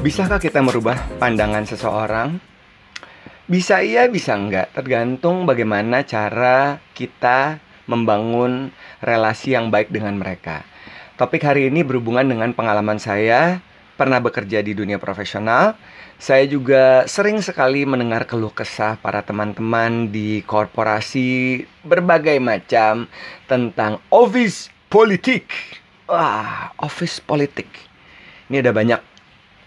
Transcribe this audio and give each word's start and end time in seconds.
Bisakah 0.00 0.40
kita 0.40 0.64
merubah 0.64 0.96
pandangan 1.20 1.68
seseorang? 1.68 2.40
Bisa 3.44 3.84
iya, 3.84 4.08
bisa 4.08 4.32
enggak, 4.32 4.72
tergantung 4.72 5.44
bagaimana 5.44 6.08
cara 6.08 6.80
kita 6.96 7.60
membangun 7.84 8.72
relasi 9.04 9.52
yang 9.52 9.68
baik 9.68 9.92
dengan 9.92 10.16
mereka. 10.16 10.64
Topik 11.20 11.44
hari 11.44 11.68
ini 11.68 11.84
berhubungan 11.84 12.24
dengan 12.24 12.56
pengalaman 12.56 12.96
saya 12.96 13.60
pernah 14.00 14.24
bekerja 14.24 14.64
di 14.64 14.72
dunia 14.72 14.96
profesional. 14.96 15.76
Saya 16.16 16.48
juga 16.48 17.04
sering 17.04 17.44
sekali 17.44 17.84
mendengar 17.84 18.24
keluh 18.24 18.56
kesah 18.56 18.96
para 18.96 19.20
teman-teman 19.20 20.08
di 20.08 20.40
korporasi 20.48 21.60
berbagai 21.84 22.40
macam 22.40 23.04
tentang 23.44 24.00
office 24.08 24.72
politik. 24.88 25.52
Wah, 26.08 26.72
office 26.80 27.20
politik. 27.20 27.68
Ini 28.48 28.64
ada 28.64 28.72
banyak 28.72 29.09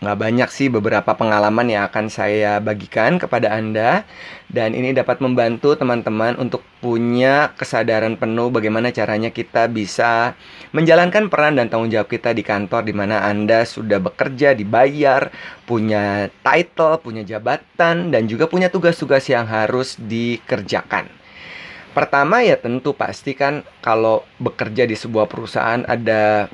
Nggak 0.03 0.19
banyak 0.19 0.49
sih 0.51 0.67
beberapa 0.67 1.15
pengalaman 1.15 1.71
yang 1.71 1.87
akan 1.87 2.11
saya 2.11 2.59
bagikan 2.59 3.15
kepada 3.15 3.55
Anda 3.55 4.03
Dan 4.51 4.75
ini 4.75 4.91
dapat 4.91 5.23
membantu 5.23 5.79
teman-teman 5.79 6.35
untuk 6.35 6.59
punya 6.83 7.55
kesadaran 7.55 8.19
penuh 8.19 8.51
bagaimana 8.51 8.91
caranya 8.91 9.31
kita 9.31 9.71
bisa 9.71 10.35
menjalankan 10.75 11.31
peran 11.31 11.55
dan 11.55 11.71
tanggung 11.71 11.87
jawab 11.87 12.11
kita 12.11 12.35
di 12.35 12.43
kantor 12.43 12.83
di 12.83 12.91
mana 12.91 13.23
Anda 13.23 13.63
sudah 13.63 14.03
bekerja, 14.03 14.51
dibayar, 14.53 15.31
punya 15.63 16.27
title, 16.43 16.99
punya 16.99 17.23
jabatan, 17.23 18.11
dan 18.11 18.27
juga 18.27 18.51
punya 18.51 18.67
tugas-tugas 18.67 19.25
yang 19.31 19.47
harus 19.47 19.95
dikerjakan. 19.97 21.07
Pertama 21.93 22.41
ya 22.41 22.57
tentu 22.57 22.97
pastikan 22.97 23.61
kalau 23.85 24.25
bekerja 24.41 24.89
di 24.89 24.97
sebuah 24.97 25.29
perusahaan 25.29 25.85
ada 25.85 26.49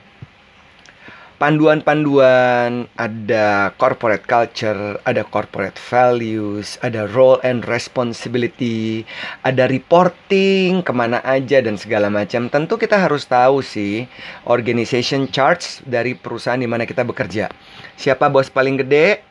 panduan-panduan, 1.39 2.91
ada 2.99 3.71
corporate 3.79 4.27
culture, 4.27 4.99
ada 5.07 5.23
corporate 5.23 5.79
values, 5.79 6.75
ada 6.83 7.07
role 7.07 7.39
and 7.47 7.63
responsibility, 7.63 9.07
ada 9.47 9.65
reporting 9.71 10.83
ke 10.83 10.91
mana 10.91 11.23
aja 11.23 11.63
dan 11.63 11.79
segala 11.79 12.11
macam. 12.11 12.51
Tentu 12.51 12.75
kita 12.75 12.99
harus 12.99 13.23
tahu 13.25 13.63
sih 13.63 14.05
organization 14.45 15.31
charts 15.31 15.79
dari 15.87 16.13
perusahaan 16.13 16.59
di 16.59 16.67
mana 16.67 16.83
kita 16.83 17.07
bekerja. 17.07 17.47
Siapa 17.95 18.27
bos 18.27 18.51
paling 18.51 18.83
gede? 18.83 19.23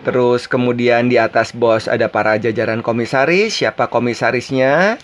Terus 0.00 0.48
kemudian 0.48 1.12
di 1.12 1.20
atas 1.20 1.52
bos 1.52 1.84
ada 1.84 2.08
para 2.08 2.36
jajaran 2.40 2.80
komisaris, 2.80 3.60
siapa 3.60 3.88
komisarisnya, 3.92 4.96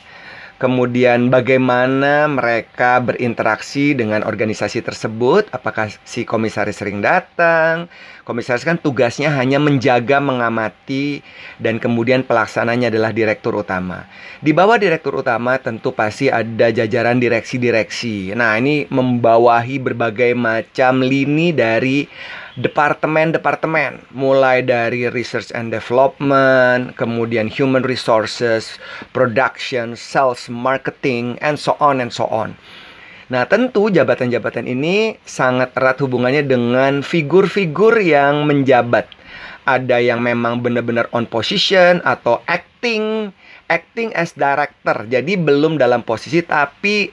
Kemudian 0.56 1.28
bagaimana 1.28 2.24
mereka 2.32 2.96
berinteraksi 3.04 3.92
dengan 3.92 4.24
organisasi 4.24 4.80
tersebut? 4.80 5.52
Apakah 5.52 5.92
si 6.00 6.24
komisaris 6.24 6.80
sering 6.80 7.04
datang? 7.04 7.92
Komisaris 8.24 8.64
kan 8.64 8.80
tugasnya 8.80 9.28
hanya 9.36 9.60
menjaga, 9.60 10.16
mengamati, 10.16 11.20
dan 11.60 11.76
kemudian 11.76 12.24
pelaksananya 12.24 12.88
adalah 12.88 13.12
direktur 13.12 13.60
utama. 13.60 14.08
Di 14.40 14.56
bawah 14.56 14.80
direktur 14.80 15.20
utama 15.20 15.60
tentu 15.60 15.92
pasti 15.92 16.32
ada 16.32 16.72
jajaran 16.72 17.20
direksi-direksi. 17.20 18.32
Nah, 18.32 18.56
ini 18.56 18.88
membawahi 18.88 19.76
berbagai 19.76 20.32
macam 20.32 21.04
lini 21.04 21.52
dari 21.52 22.08
departemen-departemen 22.56 24.16
mulai 24.16 24.64
dari 24.64 25.12
research 25.12 25.52
and 25.52 25.68
development, 25.68 26.96
kemudian 26.96 27.46
human 27.52 27.84
resources, 27.84 28.80
production, 29.12 29.92
sales, 29.92 30.48
marketing, 30.48 31.36
and 31.44 31.60
so 31.60 31.76
on 31.78 32.00
and 32.00 32.08
so 32.12 32.24
on. 32.32 32.56
Nah, 33.28 33.44
tentu 33.44 33.90
jabatan-jabatan 33.90 34.70
ini 34.70 35.18
sangat 35.26 35.74
erat 35.74 35.98
hubungannya 36.00 36.46
dengan 36.46 37.02
figur-figur 37.02 37.98
yang 38.00 38.46
menjabat. 38.46 39.10
Ada 39.66 39.98
yang 39.98 40.22
memang 40.22 40.62
benar-benar 40.62 41.10
on 41.10 41.26
position 41.26 41.98
atau 42.06 42.38
acting, 42.46 43.34
acting 43.66 44.14
as 44.14 44.30
director. 44.38 45.10
Jadi 45.10 45.34
belum 45.34 45.74
dalam 45.74 46.06
posisi 46.06 46.38
tapi 46.38 47.10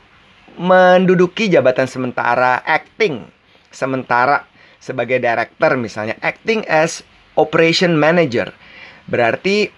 menduduki 0.53 1.49
jabatan 1.49 1.89
sementara 1.89 2.61
acting 2.61 3.25
sementara 3.73 4.45
sebagai 4.83 5.23
director 5.23 5.79
misalnya 5.79 6.19
acting 6.19 6.67
as 6.67 7.07
operation 7.39 7.95
manager. 7.95 8.51
Berarti 9.07 9.71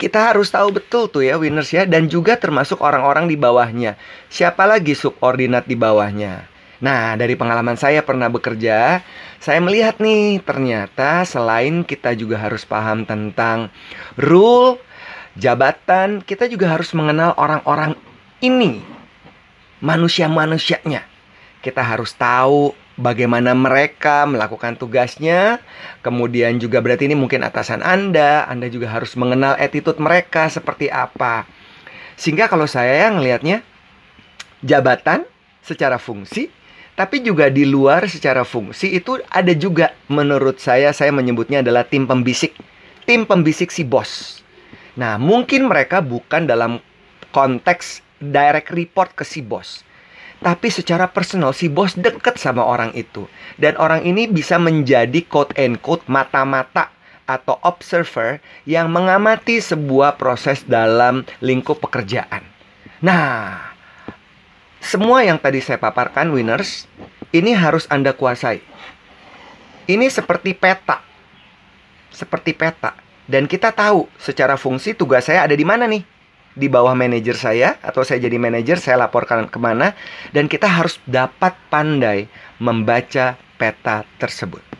kita 0.00 0.32
harus 0.32 0.48
tahu 0.48 0.80
betul 0.80 1.12
tuh 1.12 1.22
ya 1.28 1.36
winners 1.36 1.68
ya 1.68 1.84
dan 1.84 2.08
juga 2.08 2.40
termasuk 2.40 2.80
orang-orang 2.80 3.28
di 3.28 3.36
bawahnya. 3.36 4.00
Siapa 4.32 4.64
lagi 4.64 4.96
subordinat 4.96 5.68
di 5.68 5.76
bawahnya? 5.76 6.48
Nah, 6.82 7.14
dari 7.14 7.38
pengalaman 7.38 7.78
saya 7.78 8.02
pernah 8.02 8.26
bekerja, 8.28 9.00
saya 9.38 9.60
melihat 9.62 10.00
nih 10.02 10.42
ternyata 10.42 11.22
selain 11.22 11.86
kita 11.86 12.12
juga 12.18 12.40
harus 12.40 12.66
paham 12.66 13.06
tentang 13.06 13.70
rule 14.18 14.80
jabatan, 15.38 16.20
kita 16.26 16.50
juga 16.50 16.74
harus 16.74 16.90
mengenal 16.96 17.32
orang-orang 17.38 17.94
ini. 18.42 18.82
Manusia-manusianya. 19.84 21.06
Kita 21.60 21.80
harus 21.80 22.12
tahu 22.16 22.72
bagaimana 22.98 23.54
mereka 23.54 24.26
melakukan 24.26 24.78
tugasnya. 24.78 25.58
Kemudian 26.02 26.58
juga 26.62 26.78
berarti 26.78 27.10
ini 27.10 27.16
mungkin 27.18 27.42
atasan 27.42 27.82
Anda, 27.82 28.46
Anda 28.46 28.70
juga 28.70 28.90
harus 28.90 29.14
mengenal 29.18 29.58
attitude 29.58 29.98
mereka 29.98 30.46
seperti 30.50 30.90
apa. 30.90 31.46
Sehingga 32.14 32.46
kalau 32.46 32.68
saya 32.70 33.08
yang 33.08 33.18
melihatnya 33.18 33.66
jabatan 34.62 35.26
secara 35.64 35.98
fungsi 35.98 36.48
tapi 36.94 37.26
juga 37.26 37.50
di 37.50 37.66
luar 37.66 38.06
secara 38.06 38.46
fungsi 38.46 38.94
itu 38.94 39.18
ada 39.26 39.50
juga 39.50 39.90
menurut 40.06 40.62
saya 40.62 40.94
saya 40.94 41.10
menyebutnya 41.10 41.58
adalah 41.58 41.82
tim 41.82 42.06
pembisik. 42.06 42.54
Tim 43.02 43.26
pembisik 43.26 43.74
si 43.74 43.82
bos. 43.82 44.40
Nah, 44.94 45.18
mungkin 45.18 45.66
mereka 45.66 45.98
bukan 45.98 46.46
dalam 46.46 46.78
konteks 47.34 47.98
direct 48.22 48.70
report 48.70 49.10
ke 49.18 49.26
si 49.26 49.42
bos 49.42 49.82
tapi 50.44 50.68
secara 50.68 51.08
personal 51.08 51.56
si 51.56 51.72
bos 51.72 51.96
deket 51.96 52.36
sama 52.36 52.60
orang 52.60 52.92
itu. 52.92 53.24
Dan 53.56 53.80
orang 53.80 54.04
ini 54.04 54.28
bisa 54.28 54.60
menjadi 54.60 55.24
quote 55.24 55.56
and 55.56 55.80
quote 55.80 56.04
mata-mata 56.04 56.92
atau 57.24 57.56
observer 57.64 58.44
yang 58.68 58.92
mengamati 58.92 59.56
sebuah 59.56 60.20
proses 60.20 60.60
dalam 60.68 61.24
lingkup 61.40 61.80
pekerjaan. 61.80 62.44
Nah, 63.00 63.72
semua 64.84 65.24
yang 65.24 65.40
tadi 65.40 65.64
saya 65.64 65.80
paparkan 65.80 66.28
winners, 66.28 66.84
ini 67.32 67.56
harus 67.56 67.88
Anda 67.88 68.12
kuasai. 68.12 68.60
Ini 69.88 70.12
seperti 70.12 70.52
peta. 70.52 71.00
Seperti 72.12 72.52
peta. 72.52 72.92
Dan 73.24 73.48
kita 73.48 73.72
tahu 73.72 74.04
secara 74.20 74.60
fungsi 74.60 74.92
tugas 74.92 75.24
saya 75.24 75.48
ada 75.48 75.56
di 75.56 75.64
mana 75.64 75.88
nih 75.88 76.04
di 76.54 76.70
bawah 76.70 76.94
manajer 76.94 77.34
saya 77.34 77.76
atau 77.82 78.06
saya 78.06 78.22
jadi 78.22 78.38
manajer 78.38 78.78
saya 78.78 79.06
laporkan 79.06 79.50
ke 79.50 79.58
mana 79.58 79.92
dan 80.30 80.46
kita 80.46 80.70
harus 80.70 81.02
dapat 81.04 81.54
pandai 81.68 82.30
membaca 82.62 83.34
peta 83.58 84.06
tersebut. 84.18 84.74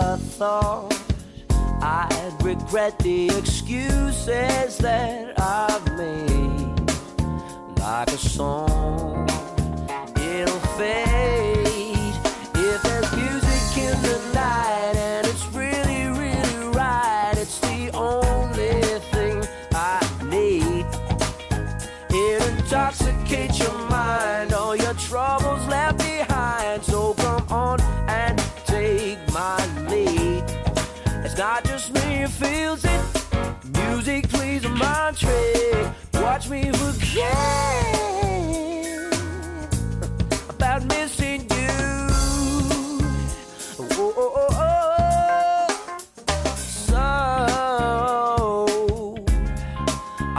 Thought 0.00 0.92
I'd 1.50 2.36
regret 2.42 2.98
the 2.98 3.28
excuses 3.38 4.76
that 4.78 5.38
I've 5.38 5.86
made. 5.96 6.90
Like 7.78 8.08
a 8.08 8.18
song, 8.18 9.28
it'll 10.16 10.58
fade 10.76 11.53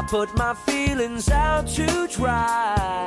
put 0.08 0.36
my 0.38 0.54
feelings 0.54 1.30
out 1.30 1.68
to 1.68 2.08
dry. 2.08 3.06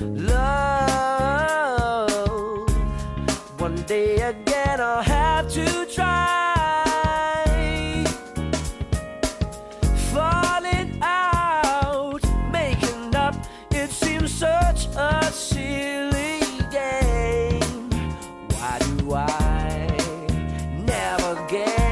Love, 0.00 1.70
one 3.58 3.76
day 3.86 4.20
again 4.20 4.80
I'll 4.80 5.02
have 5.02 5.50
to 5.52 5.86
try. 5.86 6.44
Falling 10.12 10.98
out, 11.02 12.22
making 12.52 13.14
up, 13.14 13.34
it 13.70 13.90
seems 13.90 14.32
such 14.34 14.88
a 14.96 15.30
silly 15.32 16.40
game. 16.70 17.90
Why 18.50 18.78
do 18.78 19.14
I 19.14 19.88
never 20.84 21.46
gain? 21.48 21.87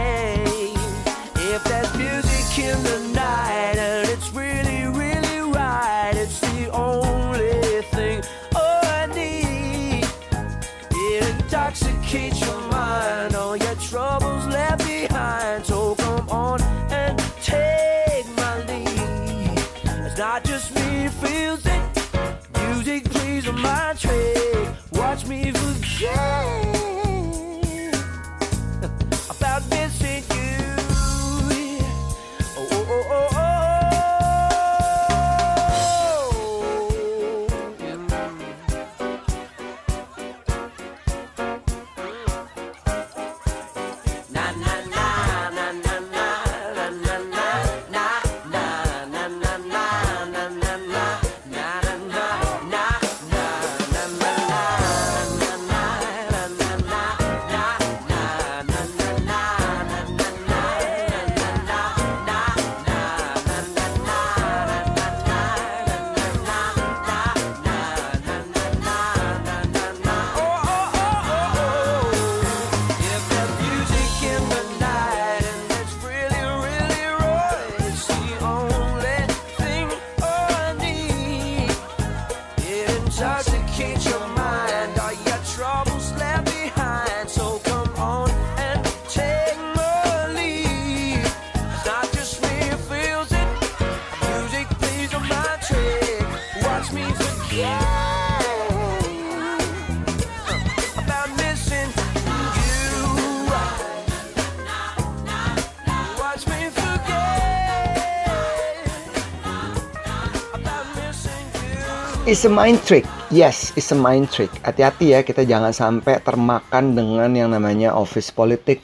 It's 112.26 112.42
a 112.42 112.50
mind 112.50 112.82
trick. 112.82 113.06
Yes, 113.30 113.70
it's 113.78 113.94
a 113.94 113.98
mind 113.98 114.34
trick. 114.34 114.50
Hati-hati 114.66 115.14
ya, 115.14 115.22
kita 115.22 115.46
jangan 115.46 115.70
sampai 115.70 116.18
termakan 116.18 116.98
dengan 116.98 117.30
yang 117.30 117.54
namanya 117.54 117.94
office 117.94 118.34
politik. 118.34 118.82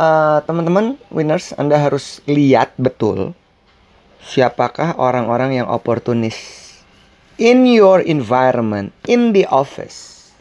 Eh, 0.00 0.38
teman-teman, 0.48 0.96
winners, 1.12 1.52
Anda 1.60 1.76
harus 1.76 2.24
lihat 2.24 2.72
betul 2.80 3.36
siapakah 4.24 4.96
orang-orang 4.96 5.60
yang 5.60 5.68
oportunis 5.68 6.72
in 7.36 7.68
your 7.68 8.00
environment, 8.00 8.96
in 9.04 9.36
the 9.36 9.44
office. 9.52 10.32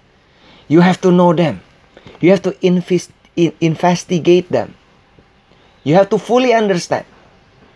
You 0.71 0.79
have 0.79 1.03
to 1.03 1.11
know 1.11 1.35
them. 1.35 1.59
You 2.23 2.31
have 2.31 2.39
to 2.47 2.55
invest, 2.63 3.11
in- 3.35 3.51
investigate 3.59 4.47
them. 4.47 4.79
You 5.83 5.99
have 5.99 6.07
to 6.07 6.17
fully 6.17 6.55
understand 6.55 7.03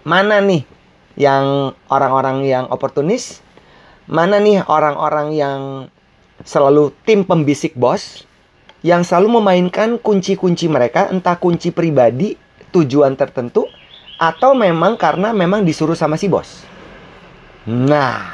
mana 0.07 0.39
nih 0.39 0.63
yang 1.19 1.75
orang-orang 1.91 2.47
yang 2.47 2.71
oportunis, 2.71 3.43
mana 4.05 4.37
nih 4.37 4.61
orang-orang 4.65 5.33
yang 5.33 5.61
selalu 6.45 6.93
tim 7.05 7.25
pembisik 7.25 7.73
bos, 7.73 8.25
yang 8.85 9.01
selalu 9.01 9.41
memainkan 9.41 9.97
kunci-kunci 9.97 10.69
mereka, 10.69 11.09
entah 11.09 11.37
kunci 11.41 11.73
pribadi, 11.73 12.37
tujuan 12.69 13.17
tertentu, 13.17 13.65
atau 14.21 14.53
memang 14.53 14.95
karena 14.95 15.33
memang 15.33 15.65
disuruh 15.65 15.97
sama 15.97 16.15
si 16.15 16.29
bos. 16.29 16.63
Nah, 17.65 18.29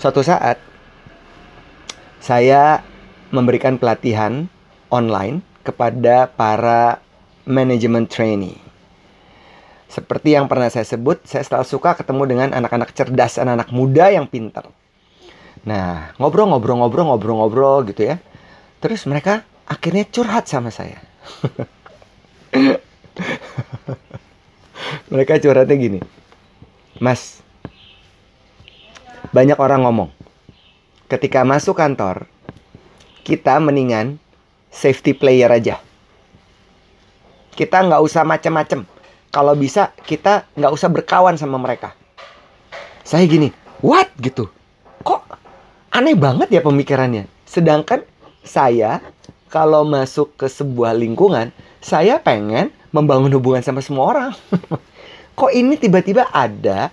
suatu 0.00 0.24
saat 0.24 0.56
saya 2.22 2.80
memberikan 3.28 3.76
pelatihan 3.76 4.48
online 4.88 5.44
kepada 5.62 6.32
para 6.32 7.02
manajemen 7.44 8.08
trainee. 8.08 8.71
Seperti 9.92 10.32
yang 10.32 10.48
pernah 10.48 10.72
saya 10.72 10.88
sebut, 10.88 11.20
saya 11.28 11.44
selalu 11.44 11.68
suka 11.68 11.92
ketemu 11.92 12.24
dengan 12.24 12.48
anak-anak 12.56 12.96
cerdas, 12.96 13.36
anak-anak 13.36 13.68
muda 13.76 14.08
yang 14.08 14.24
pintar. 14.24 14.72
Nah, 15.68 16.16
ngobrol-ngobrol-ngobrol-ngobrol-ngobrol 16.16 17.84
gitu 17.92 18.08
ya. 18.08 18.16
Terus 18.80 19.04
mereka 19.04 19.44
akhirnya 19.68 20.08
curhat 20.08 20.48
sama 20.48 20.72
saya. 20.72 20.96
mereka 25.12 25.36
curhatnya 25.36 25.76
gini. 25.76 26.00
Mas, 26.96 27.44
banyak 29.28 29.60
orang 29.60 29.84
ngomong. 29.84 30.08
Ketika 31.04 31.44
masuk 31.44 31.76
kantor, 31.76 32.24
kita 33.28 33.60
mendingan 33.60 34.16
safety 34.72 35.12
player 35.12 35.52
aja. 35.52 35.84
Kita 37.52 37.84
nggak 37.84 38.00
usah 38.00 38.24
macem-macem. 38.24 38.88
Kalau 39.32 39.56
bisa, 39.56 39.96
kita 40.04 40.44
nggak 40.52 40.72
usah 40.76 40.92
berkawan 40.92 41.40
sama 41.40 41.56
mereka. 41.56 41.96
Saya 43.00 43.24
gini, 43.24 43.48
what 43.80 44.12
gitu? 44.20 44.52
Kok 45.00 45.24
aneh 45.88 46.12
banget 46.12 46.52
ya 46.52 46.60
pemikirannya? 46.60 47.24
Sedangkan 47.48 48.04
saya 48.44 49.00
kalau 49.48 49.88
masuk 49.88 50.36
ke 50.36 50.52
sebuah 50.52 50.92
lingkungan, 50.92 51.48
saya 51.80 52.20
pengen 52.20 52.68
membangun 52.92 53.32
hubungan 53.32 53.64
sama 53.64 53.80
semua 53.80 54.04
orang. 54.12 54.30
Kok 55.40 55.52
ini 55.56 55.80
tiba-tiba 55.80 56.28
ada 56.28 56.92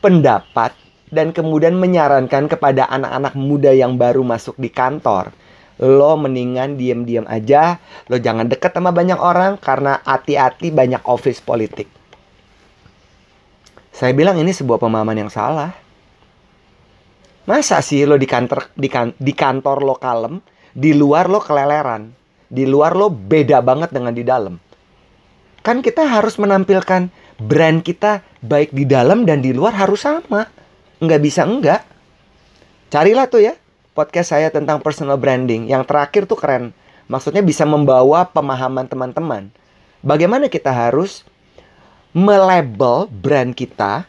pendapat 0.00 0.72
dan 1.12 1.28
kemudian 1.36 1.76
menyarankan 1.76 2.48
kepada 2.48 2.88
anak-anak 2.88 3.36
muda 3.36 3.76
yang 3.76 4.00
baru 4.00 4.24
masuk 4.24 4.56
di 4.56 4.72
kantor, 4.72 5.28
lo 5.80 6.12
mendingan 6.20 6.76
diam-diam 6.76 7.24
aja, 7.24 7.80
lo 8.12 8.20
jangan 8.20 8.46
deket 8.52 8.76
sama 8.76 8.92
banyak 8.92 9.16
orang 9.16 9.56
karena 9.56 10.04
hati-hati 10.04 10.68
banyak 10.68 11.00
office 11.08 11.40
politik. 11.40 11.88
Saya 13.88 14.12
bilang 14.12 14.36
ini 14.36 14.52
sebuah 14.52 14.76
pemahaman 14.76 15.26
yang 15.26 15.32
salah. 15.32 15.72
Masa 17.48 17.80
sih 17.80 18.04
lo 18.04 18.20
di 18.20 18.28
kantor 18.28 18.68
di, 18.76 18.88
kan- 18.92 19.16
di 19.16 19.32
kantor 19.32 19.80
lo 19.80 19.96
kalem, 19.96 20.44
di 20.76 20.92
luar 20.92 21.32
lo 21.32 21.40
keleleran, 21.40 22.12
di 22.46 22.68
luar 22.68 22.92
lo 22.92 23.08
beda 23.08 23.64
banget 23.64 23.90
dengan 23.90 24.12
di 24.12 24.20
dalam. 24.20 24.60
Kan 25.64 25.80
kita 25.80 26.04
harus 26.08 26.36
menampilkan 26.36 27.08
brand 27.40 27.80
kita 27.80 28.20
baik 28.44 28.72
di 28.76 28.84
dalam 28.84 29.24
dan 29.24 29.40
di 29.40 29.56
luar 29.56 29.72
harus 29.76 30.04
sama. 30.04 30.44
Nggak 31.00 31.20
bisa 31.24 31.48
enggak. 31.48 31.84
Carilah 32.92 33.28
tuh 33.28 33.40
ya 33.44 33.56
podcast 33.92 34.34
saya 34.34 34.48
tentang 34.48 34.78
personal 34.82 35.18
branding. 35.18 35.66
Yang 35.66 35.90
terakhir 35.90 36.22
tuh 36.26 36.38
keren. 36.38 36.64
Maksudnya 37.10 37.42
bisa 37.42 37.66
membawa 37.66 38.26
pemahaman 38.28 38.86
teman-teman. 38.86 39.50
Bagaimana 40.00 40.46
kita 40.46 40.70
harus 40.70 41.26
melabel 42.14 43.06
brand 43.10 43.54
kita 43.54 44.06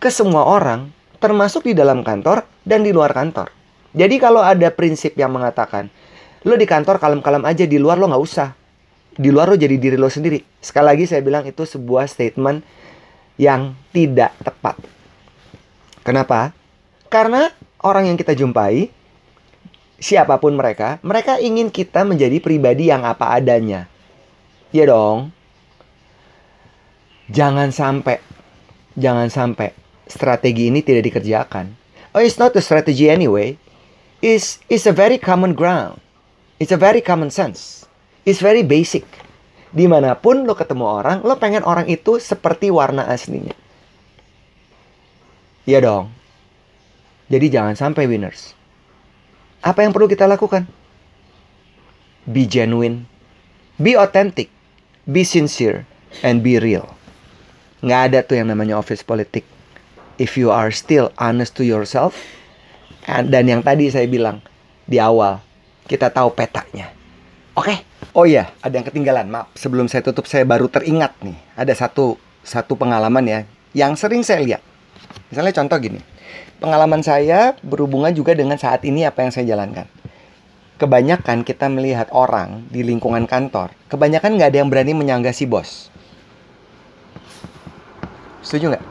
ke 0.00 0.08
semua 0.12 0.44
orang, 0.44 0.92
termasuk 1.20 1.64
di 1.64 1.72
dalam 1.72 2.04
kantor 2.04 2.44
dan 2.64 2.84
di 2.84 2.92
luar 2.92 3.12
kantor. 3.12 3.48
Jadi 3.96 4.20
kalau 4.20 4.44
ada 4.44 4.68
prinsip 4.68 5.16
yang 5.16 5.32
mengatakan, 5.32 5.88
lo 6.44 6.56
di 6.56 6.68
kantor 6.68 7.00
kalem-kalem 7.00 7.44
aja, 7.48 7.64
di 7.64 7.80
luar 7.80 7.96
lo 7.96 8.12
nggak 8.12 8.24
usah. 8.24 8.52
Di 9.16 9.32
luar 9.32 9.48
lo 9.48 9.56
jadi 9.56 9.80
diri 9.80 9.96
lo 9.96 10.12
sendiri. 10.12 10.44
Sekali 10.60 10.86
lagi 10.92 11.04
saya 11.08 11.24
bilang 11.24 11.48
itu 11.48 11.64
sebuah 11.64 12.04
statement 12.04 12.60
yang 13.40 13.72
tidak 13.92 14.36
tepat. 14.44 14.76
Kenapa? 16.04 16.52
Karena 17.08 17.48
orang 17.82 18.08
yang 18.08 18.16
kita 18.16 18.32
jumpai, 18.32 18.88
siapa 20.00 20.36
pun 20.40 20.56
mereka, 20.56 21.00
mereka 21.00 21.40
ingin 21.40 21.72
kita 21.72 22.04
menjadi 22.04 22.40
pribadi 22.40 22.88
yang 22.88 23.04
apa 23.04 23.32
adanya. 23.36 23.88
Iya 24.72 24.92
dong. 24.92 25.32
Jangan 27.32 27.74
sampai, 27.74 28.22
jangan 28.94 29.28
sampai 29.32 29.74
strategi 30.06 30.70
ini 30.70 30.80
tidak 30.80 31.10
dikerjakan. 31.10 31.74
Oh, 32.14 32.22
it's 32.22 32.38
not 32.38 32.54
a 32.56 32.62
strategy 32.62 33.10
anyway. 33.10 33.58
It's, 34.22 34.62
it's 34.72 34.86
a 34.88 34.94
very 34.94 35.18
common 35.20 35.52
ground. 35.52 36.00
It's 36.56 36.72
a 36.72 36.80
very 36.80 37.04
common 37.04 37.28
sense. 37.28 37.84
It's 38.24 38.40
very 38.40 38.64
basic. 38.64 39.04
Di 39.76 39.84
mana 39.84 40.16
pun 40.16 40.48
lo 40.48 40.56
ketemu 40.56 40.88
orang, 40.88 41.20
lo 41.20 41.36
pengen 41.36 41.60
orang 41.66 41.84
itu 41.90 42.16
seperti 42.16 42.72
warna 42.72 43.04
aslinya. 43.04 43.52
Iya 45.68 45.84
dong. 45.84 46.04
Jadi 47.26 47.46
jangan 47.50 47.74
sampai 47.74 48.06
winners. 48.06 48.54
Apa 49.60 49.82
yang 49.82 49.90
perlu 49.90 50.06
kita 50.06 50.30
lakukan? 50.30 50.66
Be 52.26 52.46
genuine. 52.46 53.06
Be 53.78 53.98
authentic. 53.98 54.50
Be 55.06 55.26
sincere. 55.26 55.86
And 56.22 56.40
be 56.40 56.62
real. 56.62 56.86
Nggak 57.82 58.00
ada 58.10 58.18
tuh 58.22 58.38
yang 58.38 58.48
namanya 58.50 58.78
office 58.78 59.02
politik. 59.02 59.42
If 60.16 60.38
you 60.38 60.48
are 60.54 60.70
still 60.72 61.10
honest 61.18 61.58
to 61.58 61.66
yourself. 61.66 62.14
and- 63.06 63.30
Dan 63.30 63.46
yang 63.46 63.62
tadi 63.62 63.90
saya 63.90 64.06
bilang 64.06 64.42
di 64.86 64.98
awal. 64.98 65.42
Kita 65.86 66.10
tahu 66.10 66.34
petanya. 66.34 66.90
Oke. 67.54 67.86
Oh 68.16 68.24
iya, 68.26 68.50
ada 68.64 68.74
yang 68.80 68.86
ketinggalan. 68.86 69.28
Maaf, 69.28 69.52
sebelum 69.54 69.86
saya 69.86 70.02
tutup 70.02 70.26
saya 70.26 70.42
baru 70.42 70.66
teringat 70.66 71.14
nih. 71.22 71.36
Ada 71.54 71.86
satu 71.86 72.16
satu 72.42 72.74
pengalaman 72.74 73.22
ya 73.22 73.38
yang 73.76 73.92
sering 73.94 74.24
saya 74.26 74.40
lihat. 74.42 74.62
Misalnya 75.30 75.52
contoh 75.56 75.78
gini. 75.82 76.00
Pengalaman 76.56 77.04
saya 77.04 77.52
berhubungan 77.60 78.14
juga 78.16 78.32
dengan 78.32 78.56
saat 78.56 78.82
ini 78.88 79.04
apa 79.04 79.26
yang 79.26 79.32
saya 79.34 79.44
jalankan. 79.44 79.84
Kebanyakan 80.76 81.44
kita 81.44 81.72
melihat 81.72 82.08
orang 82.12 82.68
di 82.68 82.84
lingkungan 82.84 83.24
kantor, 83.24 83.72
kebanyakan 83.88 84.36
nggak 84.36 84.48
ada 84.52 84.58
yang 84.60 84.68
berani 84.68 84.92
menyangga 84.92 85.32
si 85.32 85.48
bos. 85.48 85.88
Setuju 88.44 88.76
nggak? 88.76 88.84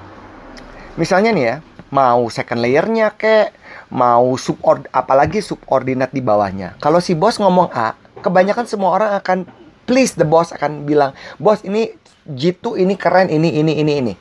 Misalnya 0.97 1.29
nih 1.29 1.45
ya, 1.45 1.55
mau 1.93 2.25
second 2.33 2.61
layernya 2.65 3.13
kek, 3.13 3.53
mau 3.93 4.33
subord, 4.35 4.89
apalagi 4.89 5.45
subordinat 5.45 6.09
di 6.09 6.25
bawahnya. 6.25 6.73
Kalau 6.81 6.97
si 6.97 7.13
bos 7.13 7.37
ngomong 7.37 7.69
A, 7.73 7.93
kebanyakan 8.25 8.65
semua 8.65 8.89
orang 8.97 9.11
akan 9.21 9.45
please 9.85 10.17
the 10.17 10.25
boss 10.25 10.51
akan 10.51 10.89
bilang, 10.89 11.13
bos 11.37 11.61
ini 11.61 11.93
jitu, 12.25 12.73
ini 12.73 12.97
keren, 12.97 13.29
ini, 13.29 13.61
ini, 13.61 13.77
ini, 13.77 13.93
ini. 14.01 14.13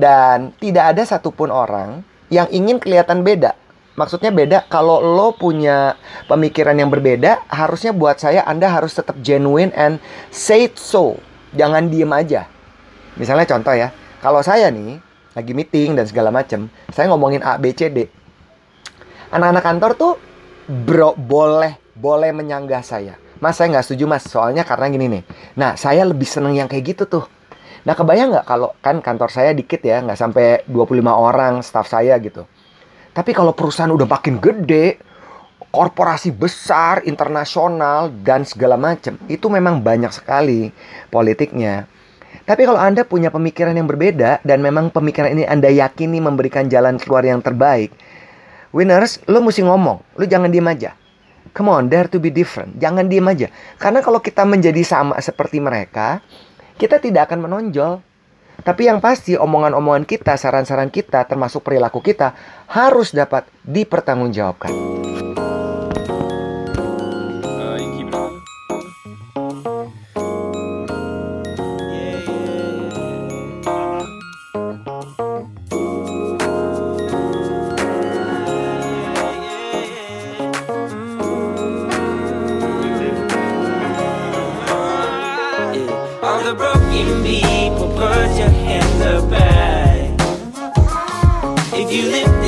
Dan 0.00 0.56
tidak 0.56 0.96
ada 0.96 1.02
satupun 1.04 1.52
orang 1.52 2.00
yang 2.32 2.48
ingin 2.48 2.80
kelihatan 2.80 3.20
beda. 3.20 3.52
Maksudnya 4.00 4.32
beda, 4.32 4.64
kalau 4.72 5.04
lo 5.04 5.36
punya 5.36 5.92
pemikiran 6.24 6.72
yang 6.72 6.88
berbeda, 6.88 7.44
harusnya 7.52 7.92
buat 7.92 8.16
saya 8.16 8.40
Anda 8.48 8.72
harus 8.72 8.96
tetap 8.96 9.20
genuine 9.20 9.68
and 9.76 10.00
say 10.32 10.72
it 10.72 10.80
so. 10.80 11.20
Jangan 11.52 11.92
diem 11.92 12.08
aja. 12.08 12.48
Misalnya 13.20 13.44
contoh 13.44 13.76
ya, 13.76 13.92
kalau 14.24 14.40
saya 14.40 14.72
nih 14.72 14.96
lagi 15.36 15.52
meeting 15.52 16.00
dan 16.00 16.08
segala 16.08 16.32
macem, 16.32 16.72
saya 16.88 17.12
ngomongin 17.12 17.44
A, 17.44 17.60
B, 17.60 17.76
C, 17.76 17.92
D. 17.92 18.08
Anak-anak 19.36 19.62
kantor 19.62 19.92
tuh 19.98 20.12
bro 20.64 21.12
boleh 21.18 21.76
boleh 21.92 22.30
menyanggah 22.32 22.80
saya. 22.80 23.20
Mas 23.42 23.60
saya 23.60 23.72
nggak 23.72 23.84
setuju 23.84 24.04
mas, 24.08 24.24
soalnya 24.24 24.64
karena 24.64 24.86
gini 24.88 25.06
nih. 25.08 25.22
Nah 25.60 25.76
saya 25.76 26.08
lebih 26.08 26.28
seneng 26.28 26.56
yang 26.56 26.68
kayak 26.70 26.96
gitu 26.96 27.04
tuh. 27.04 27.24
Nah 27.84 27.96
kebayang 27.96 28.36
nggak 28.36 28.46
kalau 28.46 28.76
kan 28.84 29.00
kantor 29.00 29.32
saya 29.32 29.56
dikit 29.56 29.80
ya, 29.80 30.04
nggak 30.04 30.18
sampai 30.18 30.68
25 30.68 31.00
orang 31.08 31.64
staff 31.64 31.88
saya 31.88 32.16
gitu. 32.20 32.44
Tapi 33.10 33.34
kalau 33.34 33.56
perusahaan 33.56 33.90
udah 33.90 34.06
makin 34.06 34.38
gede, 34.38 35.00
korporasi 35.70 36.34
besar, 36.34 37.02
internasional 37.06 38.10
dan 38.22 38.42
segala 38.42 38.74
macam, 38.74 39.16
itu 39.26 39.46
memang 39.46 39.80
banyak 39.80 40.10
sekali 40.10 40.70
politiknya. 41.08 41.86
Tapi 42.46 42.66
kalau 42.66 42.78
Anda 42.82 43.06
punya 43.06 43.30
pemikiran 43.30 43.74
yang 43.78 43.86
berbeda 43.86 44.42
dan 44.42 44.58
memang 44.58 44.90
pemikiran 44.90 45.30
ini 45.30 45.46
Anda 45.46 45.70
yakini 45.70 46.18
memberikan 46.18 46.66
jalan 46.66 46.98
keluar 46.98 47.22
yang 47.22 47.38
terbaik, 47.42 47.94
winners, 48.74 49.22
lo 49.30 49.38
mesti 49.42 49.62
ngomong, 49.62 50.02
lo 50.18 50.24
jangan 50.26 50.50
diem 50.50 50.66
aja. 50.66 50.94
Come 51.50 51.70
on, 51.70 51.90
dare 51.90 52.06
to 52.06 52.22
be 52.22 52.30
different. 52.30 52.78
Jangan 52.78 53.10
diem 53.10 53.26
aja. 53.26 53.50
Karena 53.78 54.02
kalau 54.02 54.22
kita 54.22 54.46
menjadi 54.46 54.82
sama 54.86 55.18
seperti 55.18 55.58
mereka, 55.58 56.22
kita 56.80 56.96
tidak 56.96 57.28
akan 57.28 57.44
menonjol. 57.44 58.00
Tapi 58.60 58.88
yang 58.88 59.00
pasti 59.00 59.36
omongan-omongan 59.36 60.04
kita, 60.04 60.36
saran-saran 60.36 60.88
kita, 60.88 61.24
termasuk 61.28 61.64
perilaku 61.64 62.00
kita 62.00 62.32
harus 62.68 63.12
dapat 63.12 63.48
dipertanggungjawabkan. 63.64 64.72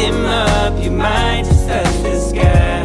Them 0.03 0.25
up, 0.27 0.83
you 0.83 0.91
might 0.91 1.45
just 1.45 1.69
touch 1.69 1.95
the 2.03 2.19
sky. 2.19 2.83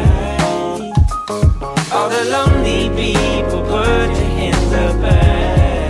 All 1.92 2.08
the 2.08 2.24
lonely 2.30 2.88
people, 2.94 3.62
put 3.62 4.08
your 4.20 4.32
hands 4.38 4.72
up 4.84 4.96
high. 5.02 5.88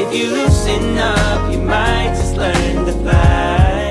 If 0.00 0.14
you 0.14 0.30
loosen 0.30 0.96
up, 0.96 1.52
you 1.52 1.60
might 1.60 2.14
just 2.16 2.36
learn 2.36 2.86
to 2.86 2.92
fly. 3.02 3.90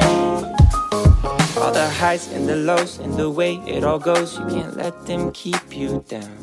All 1.62 1.72
the 1.72 1.88
highs 1.88 2.32
and 2.34 2.50
the 2.50 2.56
lows 2.56 2.98
and 2.98 3.14
the 3.14 3.30
way 3.30 3.62
it 3.68 3.84
all 3.84 4.00
goes, 4.00 4.40
you 4.40 4.46
can't 4.48 4.76
let 4.76 5.06
them 5.06 5.32
keep 5.32 5.76
you 5.76 6.04
down. 6.08 6.38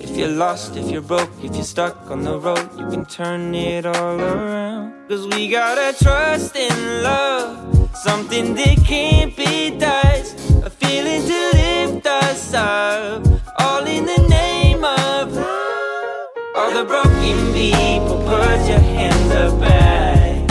If 0.00 0.16
you're 0.16 0.36
lost, 0.44 0.76
if 0.76 0.90
you're 0.90 1.02
broke, 1.02 1.30
if 1.42 1.54
you're 1.54 1.64
stuck 1.64 2.10
on 2.10 2.24
the 2.24 2.38
road, 2.38 2.68
you 2.78 2.86
can 2.90 3.04
turn 3.06 3.54
it 3.54 3.86
all 3.86 4.20
around. 4.20 5.08
Cause 5.08 5.24
we 5.28 5.48
gotta 5.48 5.96
trust 6.02 6.56
in 6.56 7.02
love, 7.04 7.75
something 8.02 8.54
that 8.54 8.76
can't 8.84 9.34
be 9.36 9.70
touched. 9.78 10.34
A 10.64 10.70
feeling 10.70 11.22
to 11.22 11.50
lift 11.54 12.06
us 12.06 12.54
up, 12.54 13.26
all 13.58 13.86
in 13.86 14.04
the 14.04 14.18
name 14.28 14.84
of 14.84 15.32
love. 15.32 16.28
All 16.56 16.72
the 16.72 16.84
broken 16.84 17.52
people, 17.52 18.18
put 18.24 18.68
your 18.68 18.80
hands 18.80 19.32
up 19.32 19.58
high. 19.60 20.44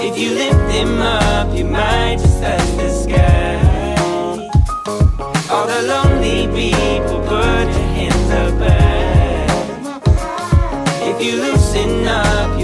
If 0.00 0.18
you 0.18 0.30
lift 0.34 0.64
them 0.72 1.00
up, 1.00 1.54
you 1.56 1.64
might 1.64 2.18
just 2.18 2.40
touch 2.40 2.70
the 2.76 2.90
sky. 2.90 3.58
All 5.50 5.66
the 5.66 5.82
lonely 5.82 6.46
people, 6.56 7.20
put 7.20 7.68
your 7.76 7.88
hands 7.98 8.30
up 8.30 8.54
high. 8.58 8.80
If 11.10 11.22
you 11.22 11.36
loosen 11.42 12.06
up, 12.06 12.58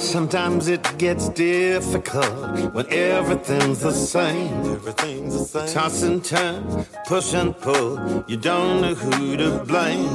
Sometimes 0.00 0.66
it 0.68 0.82
gets 0.98 1.28
difficult 1.28 2.72
when 2.74 2.86
everything's 2.90 3.80
the 3.80 3.92
same. 3.92 4.64
Everything's 4.64 5.52
the 5.52 5.66
same. 5.66 5.74
Toss 5.74 6.02
and 6.02 6.24
turn, 6.24 6.86
push 7.06 7.34
and 7.34 7.56
pull. 7.60 8.24
You 8.26 8.38
don't 8.38 8.80
know 8.80 8.94
who 8.94 9.36
to 9.36 9.62
blame. 9.64 10.08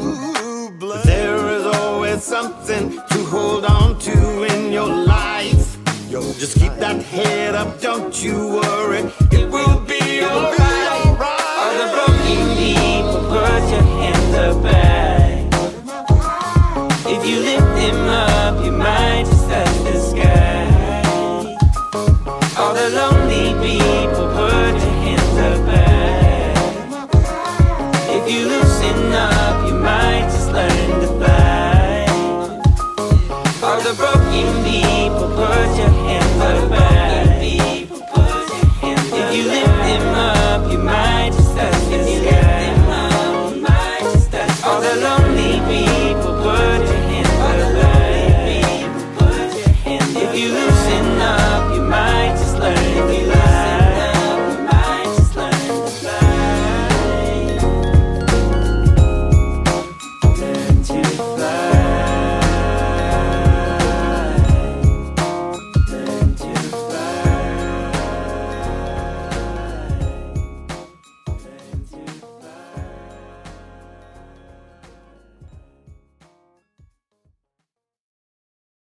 But 0.80 1.04
there 1.04 1.38
is 1.50 1.66
always 1.78 2.24
something 2.24 2.92
to 2.92 3.24
hold 3.26 3.64
on 3.66 4.00
to 4.00 4.44
in 4.44 4.74
your 4.74 4.88
life. 4.88 5.78
Just 6.10 6.58
keep 6.60 6.74
that 6.74 7.02
head 7.04 7.54
up, 7.56 7.80
don't 7.80 8.22
you 8.24 8.36
worry. 8.60 9.04
It 9.32 9.50
will 9.50 9.80
be 9.82 10.24
alright. 10.24 11.20
All 11.62 11.74
the 11.82 11.88
broken 11.94 12.56
people, 12.58 13.22
put 13.30 13.64
your 13.70 13.86
hands 14.02 14.36
up 14.36 14.64
high. 14.64 15.48
If 17.08 17.22
you 17.30 17.40
lift 17.40 17.62
them 17.62 18.10
up, 18.10 18.25
you 18.25 18.25
might 18.25 18.25